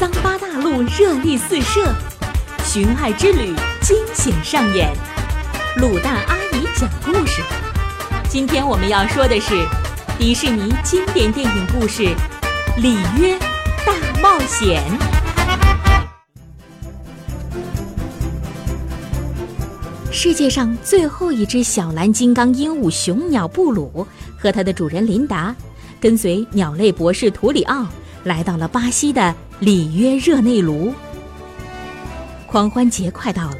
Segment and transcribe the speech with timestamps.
[0.00, 1.94] 桑巴大陆热力四射，
[2.64, 4.90] 寻爱之旅惊险上演。
[5.76, 7.42] 卤蛋阿姨讲故事。
[8.26, 9.52] 今天我们要说的是
[10.18, 12.02] 迪士尼经典电影故事
[12.80, 13.38] 《里约
[13.84, 13.92] 大
[14.22, 14.82] 冒险》。
[20.10, 24.06] 世界上最后一只小蓝金刚鹦鹉雄鸟布鲁
[24.38, 25.54] 和它的主人琳达，
[26.00, 27.86] 跟随鸟类博士图里奥
[28.24, 30.94] 来到了巴西的里约热内卢。
[32.46, 33.58] 狂欢节快到了，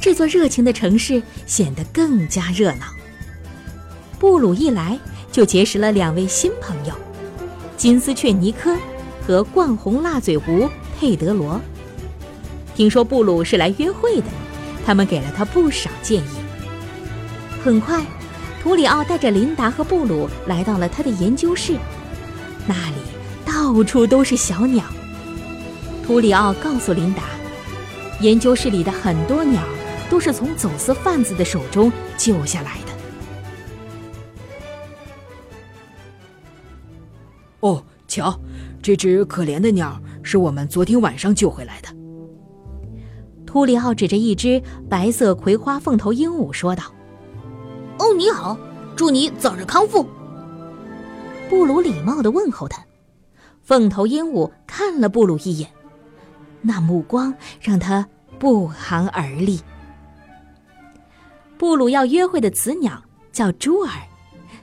[0.00, 2.86] 这座热情的城市显得更加热闹。
[4.18, 4.98] 布鲁一来
[5.30, 6.92] 就结识了两位新朋友：
[7.76, 8.76] 金丝雀尼科
[9.24, 11.60] 和冠红辣嘴狐佩德罗。
[12.74, 14.26] 听说布鲁是来约会的。
[14.84, 16.34] 他们给了他不少建议。
[17.62, 18.04] 很快，
[18.60, 21.76] 图里奥带着琳达和布鲁来到了他的研究室，
[22.66, 22.96] 那里
[23.46, 24.84] 到处都是小鸟。
[26.04, 27.22] 图里奥告诉琳达，
[28.20, 29.62] 研究室里的很多鸟
[30.10, 32.92] 都是从走私贩子的手中救下来的。
[37.60, 38.38] 哦，瞧，
[38.82, 41.88] 这只可怜的鸟是我们昨天晚上救回来的。
[43.46, 46.82] 图里奥指着一只白色葵花凤头鹦鹉说道
[47.98, 48.58] ：“哦，你好，
[48.96, 50.04] 祝你早日康复。”
[51.48, 52.84] 布鲁礼貌的问候他。
[53.62, 55.70] 凤头鹦鹉看了布鲁一眼，
[56.62, 58.08] 那目光让他
[58.38, 59.60] 不寒而栗。
[61.58, 63.90] 布鲁要约会的雌鸟叫珠儿，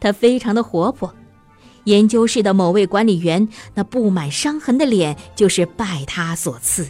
[0.00, 1.14] 它非常的活泼。
[1.84, 6.88] 研究室的某位管理员那布满伤痕的脸就是拜他所赐。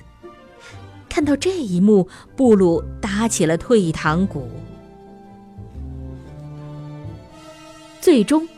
[1.08, 4.50] 看到这一幕，布鲁打起了退堂鼓。
[8.00, 8.48] 最终，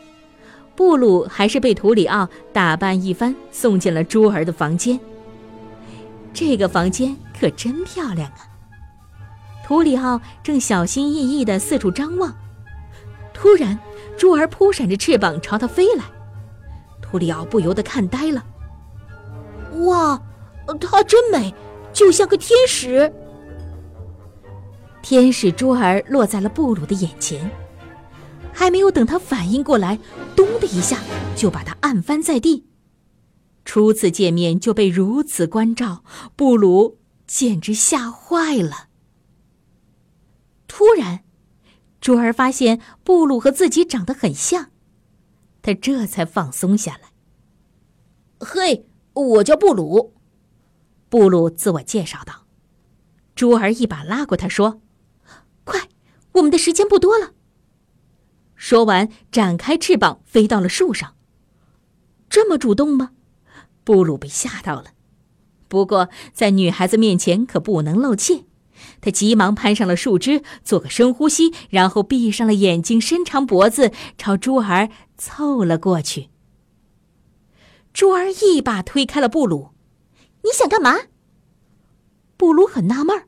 [0.75, 4.99] 布鲁还是被图里奥打扮一番，送进了珠儿的房间。
[6.35, 8.45] 这个房间可真漂亮啊！
[9.65, 12.35] 图里奥正小心翼翼的四处张望，
[13.33, 13.79] 突然，
[14.17, 16.03] 珠儿扑闪着翅膀朝他飞来，
[17.01, 18.45] 图里奥不由得看呆了。
[19.85, 20.21] 哇，
[20.79, 21.53] 她真美！
[21.93, 23.11] 就像个天使。
[25.01, 27.49] 天使珠儿落在了布鲁的眼前，
[28.51, 29.97] 还没有等他反应过来，
[30.35, 30.99] 咚的一下
[31.35, 32.65] 就把他按翻在地。
[33.65, 36.03] 初次见面就被如此关照，
[36.35, 38.89] 布鲁简直吓坏了。
[40.67, 41.23] 突然，
[41.99, 44.69] 珠儿发现布鲁和自己长得很像，
[45.61, 47.09] 他这才放松下来。
[48.39, 50.13] 嘿，我叫布鲁。
[51.09, 52.45] 布鲁自我介绍道
[53.35, 54.81] ：“珠儿一把拉过他，说
[55.65, 55.89] ：‘快，
[56.33, 57.33] 我们的时间不多了。’
[58.55, 61.15] 说完，展开翅膀飞到了树上。
[62.29, 63.13] 这么主动吗？
[63.85, 64.87] 布鲁被吓到了。
[65.69, 68.43] 不过在女孩子面前可不能露怯，
[68.99, 76.29] 他急忙攀上了树枝，做个深呼吸，然后闭上了眼睛，伸长脖子朝珠儿凑了过去。
[77.93, 79.69] 珠儿一把推开了布鲁。”
[80.43, 80.95] 你想干嘛？
[82.37, 83.27] 布鲁很纳闷儿，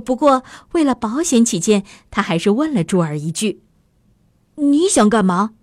[0.00, 0.42] 不过
[0.72, 3.62] 为了保险起见，他还是问了珠儿一句
[4.56, 5.54] ：“你想干嘛？”“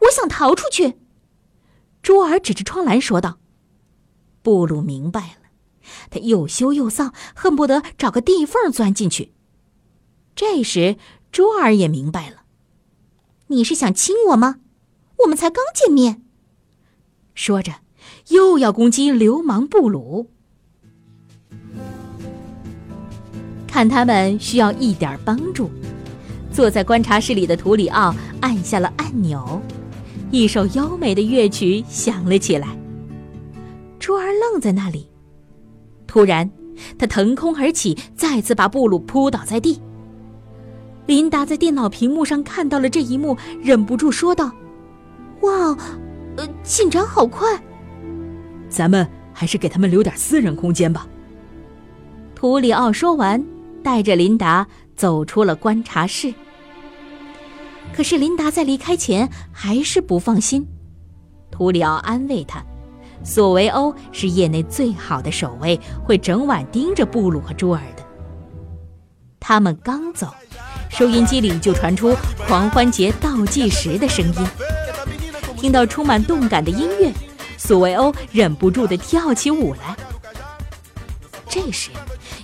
[0.00, 0.98] 我想逃出去。”
[2.02, 3.39] 珠儿指着窗栏说道。
[4.42, 5.50] 布鲁明白了，
[6.10, 9.32] 他又羞又臊，恨不得找个地缝钻进去。
[10.34, 10.96] 这时，
[11.32, 12.42] 珠儿也明白了
[13.48, 14.56] ：“你是想亲我吗？
[15.24, 16.22] 我们才刚见面。”
[17.34, 17.76] 说着。
[18.28, 20.30] 又要攻击流氓布鲁，
[23.66, 25.70] 看他们需要一点帮助。
[26.52, 29.60] 坐在观察室里的图里奥按下了按钮，
[30.30, 32.79] 一首优美的乐曲响了起来。
[34.00, 35.08] 珠儿愣在那里，
[36.06, 36.50] 突然，
[36.98, 39.80] 他腾空而起，再次把布鲁扑倒在地。
[41.06, 44.50] 琳达在电脑屏幕上看到了这一幕，忍不住说道
[45.42, 45.76] ：“哇，
[46.36, 47.62] 呃，进展好快。”
[48.70, 51.06] 咱们还是给他们留点私人空间吧。
[52.34, 53.44] 图里奥说完，
[53.82, 54.66] 带着琳达
[54.96, 56.32] 走出了观察室。
[57.92, 60.66] 可是琳达在离开前还是不放心。
[61.50, 62.64] 图里奥安慰他
[63.22, 68.02] ：“索维欧是业内最好的守卫，会整晚盯着布鲁和朱尔的。”
[69.38, 70.28] 他们刚走，
[70.88, 72.14] 收音机里就传出
[72.46, 74.46] 狂欢节倒计时的声音。
[75.56, 77.12] 听到充满动感的音乐，
[77.58, 79.96] 索维欧忍不住地跳起舞来。
[81.48, 81.90] 这时，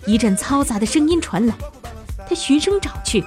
[0.05, 1.55] 一阵嘈杂的声音传来，
[2.29, 3.25] 他循声找去。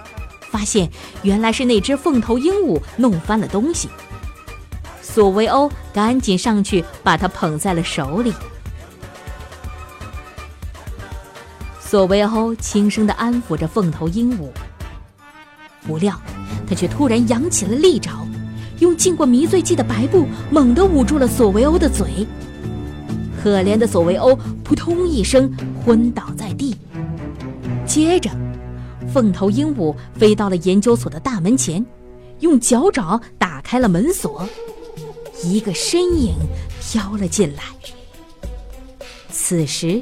[0.52, 0.90] 发现
[1.22, 3.88] 原来是那只凤头鹦鹉弄翻了东西，
[5.11, 8.31] 索维欧赶紧上去把它捧在了手里。
[11.79, 14.50] 索维欧轻声地安抚着凤头鹦鹉，
[15.88, 16.13] 不料
[16.67, 18.11] 他却突然扬起了利爪，
[18.77, 22.27] 用浸过迷醉剂的白布猛地捂住了索维欧的嘴。
[23.41, 25.51] 可怜的索维欧扑通一声
[25.83, 26.77] 昏倒在地，
[27.85, 28.29] 接着。
[29.11, 31.83] 凤头鹦鹉飞到了研究所的大门前，
[32.41, 34.47] 用脚爪打开了门锁，
[35.44, 36.36] 一个身影
[36.80, 37.63] 飘了进来。
[39.31, 40.01] 此时，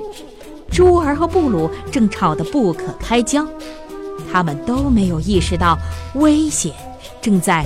[0.72, 3.46] 朱儿和布鲁正吵得不可开交，
[4.32, 5.78] 他们都没有意识到
[6.16, 6.74] 危险
[7.22, 7.66] 正在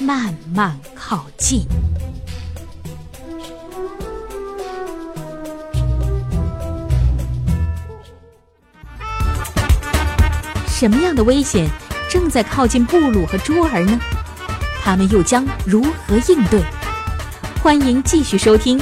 [0.00, 1.66] 慢慢靠近。
[10.66, 11.70] 什么样的危险
[12.10, 14.00] 正在靠近布鲁和朱儿呢？
[14.82, 16.60] 他们又将如何应对？
[17.62, 18.76] 欢迎继续收听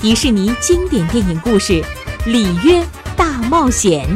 [0.00, 1.82] 迪士尼经典电影故事
[2.24, 2.82] 《里约
[3.14, 4.08] 大冒险》。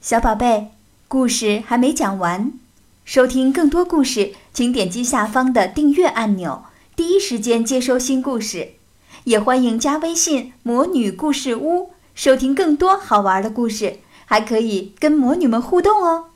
[0.00, 0.68] 小宝贝，
[1.06, 2.50] 故事还没讲完，
[3.04, 6.64] 收听更多故事，请点击下方的订阅按钮，
[6.96, 8.70] 第一时间接收新故事。
[9.24, 16.30] 也欢迎加微信“魔女故事屋”，收听更多好玩的故事，还可以跟魔女们互动哦。